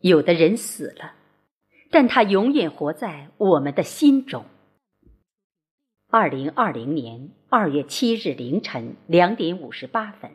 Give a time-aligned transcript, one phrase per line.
[0.00, 1.14] 有的人死了，
[1.90, 4.44] 但他永远活在我们的心中。
[6.08, 10.30] 二零二零年二月七日凌晨两点五十八分，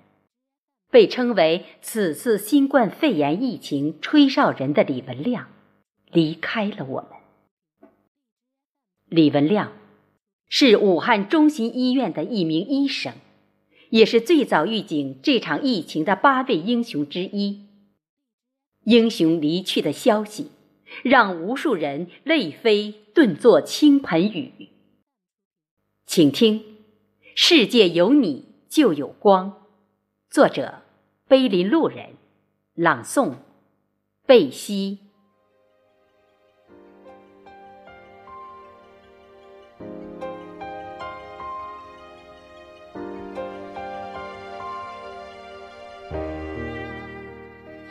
[0.89, 5.47] 被称为此次新冠肺炎疫情吹哨人的李文亮
[6.11, 7.11] 离开了我们。
[9.07, 9.71] 李文亮
[10.49, 13.13] 是武汉中心医院的一名医生，
[13.89, 17.67] 也是最早预警这场疫情的八位英雄之一。
[18.83, 20.51] 英雄离去的消息，
[21.03, 24.69] 让无数人泪飞顿作倾盆雨。
[26.05, 26.59] 请听，
[27.35, 29.51] 《世界有你就有光》，
[30.29, 30.81] 作者：
[31.27, 32.15] 碑林路人，
[32.73, 33.35] 朗诵：
[34.25, 34.99] 贝西。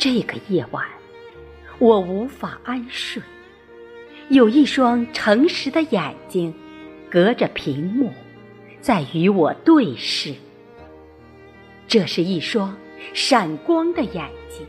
[0.00, 0.82] 这个夜晚，
[1.78, 3.22] 我无法安睡。
[4.30, 6.54] 有一双诚实的眼睛，
[7.10, 8.10] 隔着屏幕，
[8.80, 10.32] 在与我对视。
[11.86, 12.74] 这是一双
[13.12, 14.66] 闪光的眼睛，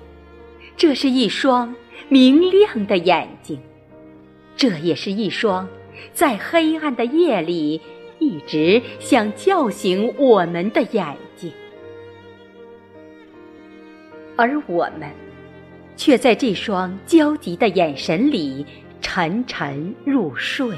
[0.76, 1.74] 这是一双
[2.10, 3.58] 明亮的眼睛，
[4.58, 5.66] 这也是一双
[6.12, 7.80] 在黑暗的夜里
[8.20, 11.50] 一直想叫醒我们的眼睛。
[14.38, 15.12] 而我们，
[16.02, 18.66] 却在这双焦急的眼神里
[19.02, 20.76] 沉沉入睡；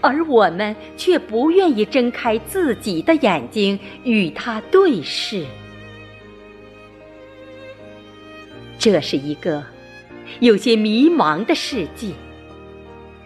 [0.00, 5.44] 而我们却不愿意睁开自己的眼睛与他对视。
[8.78, 9.64] 这是一个
[10.38, 12.12] 有些迷茫的世界，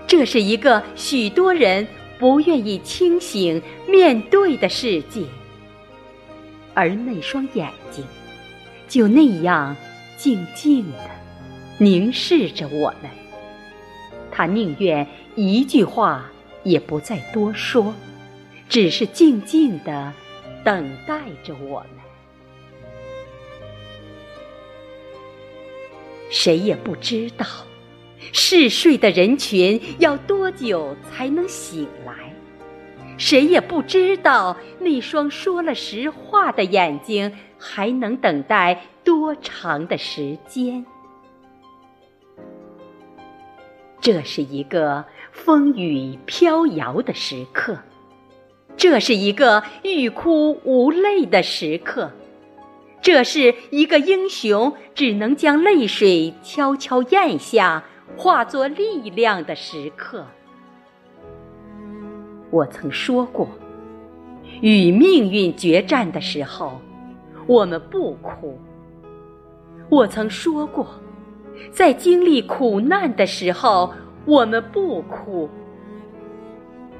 [0.06, 1.86] 这是一个许多人
[2.18, 5.20] 不愿意清醒面对的世界，
[6.72, 8.02] 而那双眼睛。
[8.88, 9.76] 就那样
[10.22, 11.10] 静静的
[11.78, 13.10] 凝视着我们，
[14.30, 16.30] 他宁愿一句话
[16.62, 17.92] 也不再多说，
[18.68, 20.12] 只是静静的
[20.62, 21.88] 等待着我们。
[26.30, 27.44] 谁也不知道
[28.32, 32.32] 嗜睡的人群要多久才能醒来，
[33.18, 37.32] 谁也不知道那双说了实话的眼睛。
[37.64, 40.84] 还能等待多长的时间？
[44.00, 47.78] 这是一个风雨飘摇的时刻，
[48.76, 52.10] 这是一个欲哭无泪的时刻，
[53.00, 57.84] 这是一个英雄只能将泪水悄悄咽下，
[58.16, 60.26] 化作力量的时刻。
[62.50, 63.48] 我曾说过，
[64.60, 66.80] 与命运决战的时候。
[67.46, 68.58] 我们不哭。
[69.88, 70.86] 我曾说过，
[71.70, 73.92] 在经历苦难的时候，
[74.24, 75.48] 我们不哭。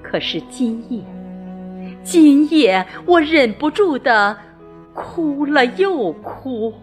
[0.02, 1.00] 可是今夜，
[2.02, 4.36] 今夜我忍不住的
[4.92, 6.74] 哭了又哭，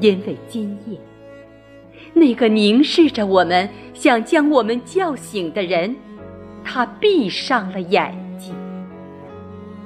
[0.00, 0.98] 因为今夜，
[2.12, 5.94] 那个凝视着我们、想将我们叫醒的人，
[6.64, 8.25] 他闭上了眼。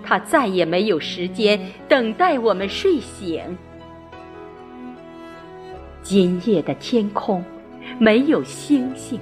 [0.03, 3.59] 他再也没有时间等待我们睡醒。
[6.03, 7.45] 今夜的天空
[7.99, 9.21] 没有星星，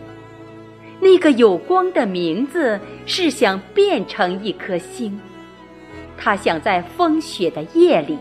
[1.01, 5.21] 那个有光的名字是想变成一颗星，
[6.17, 8.17] 他想在风雪的夜里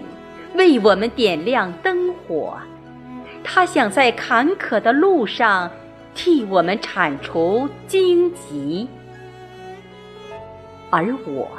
[0.55, 2.57] 为我们点亮灯火，
[3.43, 5.71] 他想在坎坷的路上
[6.13, 8.87] 替我们铲除荆棘，
[10.89, 11.49] 而我。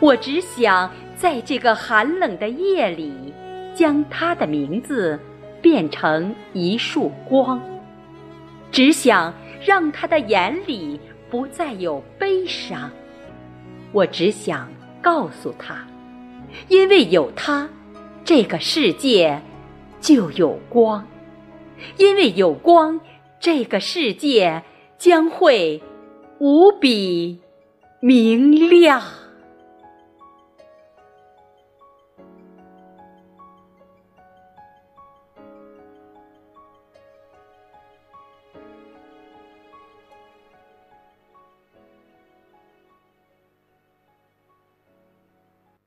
[0.00, 3.12] 我只想在这个寒冷的夜里，
[3.74, 5.20] 将他的名字
[5.60, 7.60] 变成一束光，
[8.72, 12.90] 只想让他的眼里不再有悲伤。
[13.92, 14.70] 我只想
[15.02, 15.86] 告诉他，
[16.68, 17.68] 因为有他，
[18.24, 19.42] 这个世界
[20.00, 21.04] 就有光；
[21.98, 22.98] 因为有光，
[23.38, 24.62] 这个世界
[24.96, 25.82] 将会
[26.38, 27.40] 无比
[28.00, 29.02] 明亮。